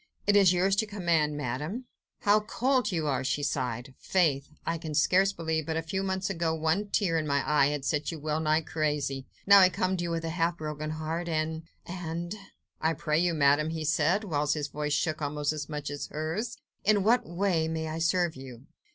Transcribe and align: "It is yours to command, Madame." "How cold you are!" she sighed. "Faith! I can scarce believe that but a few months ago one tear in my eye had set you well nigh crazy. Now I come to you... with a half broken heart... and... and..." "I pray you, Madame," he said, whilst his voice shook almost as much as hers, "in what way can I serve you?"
"It 0.25 0.35
is 0.35 0.51
yours 0.51 0.75
to 0.77 0.87
command, 0.87 1.37
Madame." 1.37 1.85
"How 2.21 2.39
cold 2.39 2.91
you 2.91 3.05
are!" 3.05 3.23
she 3.23 3.43
sighed. 3.43 3.93
"Faith! 3.99 4.49
I 4.65 4.79
can 4.79 4.95
scarce 4.95 5.31
believe 5.31 5.67
that 5.67 5.73
but 5.75 5.77
a 5.77 5.83
few 5.83 6.01
months 6.01 6.27
ago 6.27 6.55
one 6.55 6.87
tear 6.89 7.19
in 7.19 7.27
my 7.27 7.43
eye 7.47 7.67
had 7.67 7.85
set 7.85 8.11
you 8.11 8.17
well 8.17 8.39
nigh 8.39 8.61
crazy. 8.61 9.27
Now 9.45 9.59
I 9.59 9.69
come 9.69 9.95
to 9.97 10.03
you... 10.03 10.09
with 10.09 10.25
a 10.25 10.29
half 10.31 10.57
broken 10.57 10.89
heart... 10.89 11.29
and... 11.29 11.65
and..." 11.85 12.33
"I 12.81 12.93
pray 12.93 13.19
you, 13.19 13.35
Madame," 13.35 13.69
he 13.69 13.85
said, 13.85 14.23
whilst 14.23 14.55
his 14.55 14.69
voice 14.69 14.93
shook 14.93 15.21
almost 15.21 15.53
as 15.53 15.69
much 15.69 15.91
as 15.91 16.07
hers, 16.07 16.57
"in 16.83 17.03
what 17.03 17.27
way 17.29 17.67
can 17.67 17.77
I 17.85 17.99
serve 17.99 18.35
you?" 18.35 18.65